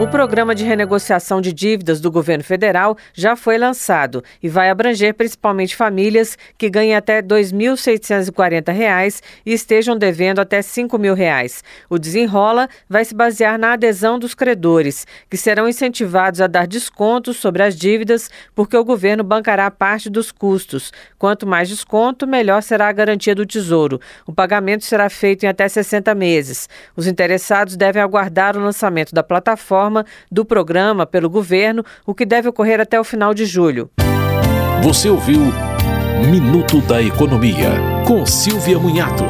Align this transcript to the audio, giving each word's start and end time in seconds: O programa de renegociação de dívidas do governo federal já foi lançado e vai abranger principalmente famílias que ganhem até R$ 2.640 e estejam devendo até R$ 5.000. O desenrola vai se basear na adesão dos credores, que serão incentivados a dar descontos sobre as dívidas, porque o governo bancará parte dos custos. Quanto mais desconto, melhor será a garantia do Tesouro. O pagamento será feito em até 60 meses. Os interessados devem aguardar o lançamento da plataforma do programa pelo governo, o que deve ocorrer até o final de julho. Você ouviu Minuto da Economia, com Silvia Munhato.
O 0.00 0.06
programa 0.06 0.54
de 0.54 0.62
renegociação 0.62 1.40
de 1.40 1.52
dívidas 1.52 2.00
do 2.00 2.08
governo 2.08 2.44
federal 2.44 2.96
já 3.12 3.34
foi 3.34 3.58
lançado 3.58 4.22
e 4.40 4.48
vai 4.48 4.70
abranger 4.70 5.12
principalmente 5.12 5.74
famílias 5.74 6.38
que 6.56 6.70
ganhem 6.70 6.94
até 6.94 7.16
R$ 7.16 7.22
2.640 7.22 9.20
e 9.44 9.52
estejam 9.52 9.98
devendo 9.98 10.38
até 10.38 10.58
R$ 10.58 10.62
5.000. 10.62 11.62
O 11.90 11.98
desenrola 11.98 12.68
vai 12.88 13.04
se 13.04 13.12
basear 13.12 13.58
na 13.58 13.72
adesão 13.72 14.20
dos 14.20 14.36
credores, 14.36 15.04
que 15.28 15.36
serão 15.36 15.68
incentivados 15.68 16.40
a 16.40 16.46
dar 16.46 16.68
descontos 16.68 17.36
sobre 17.38 17.64
as 17.64 17.74
dívidas, 17.74 18.30
porque 18.54 18.76
o 18.76 18.84
governo 18.84 19.24
bancará 19.24 19.68
parte 19.68 20.08
dos 20.08 20.30
custos. 20.30 20.92
Quanto 21.18 21.44
mais 21.44 21.68
desconto, 21.68 22.24
melhor 22.24 22.62
será 22.62 22.86
a 22.86 22.92
garantia 22.92 23.34
do 23.34 23.44
Tesouro. 23.44 24.00
O 24.24 24.32
pagamento 24.32 24.84
será 24.84 25.10
feito 25.10 25.42
em 25.42 25.48
até 25.48 25.68
60 25.68 26.14
meses. 26.14 26.68
Os 26.94 27.08
interessados 27.08 27.76
devem 27.76 28.00
aguardar 28.00 28.56
o 28.56 28.60
lançamento 28.60 29.12
da 29.12 29.24
plataforma 29.24 29.87
do 30.30 30.44
programa 30.44 31.06
pelo 31.06 31.30
governo, 31.30 31.84
o 32.06 32.14
que 32.14 32.26
deve 32.26 32.48
ocorrer 32.48 32.80
até 32.80 32.98
o 32.98 33.04
final 33.04 33.34
de 33.34 33.44
julho. 33.44 33.90
Você 34.82 35.08
ouviu 35.08 35.40
Minuto 36.30 36.80
da 36.80 37.00
Economia, 37.02 37.70
com 38.06 38.26
Silvia 38.26 38.78
Munhato. 38.78 39.24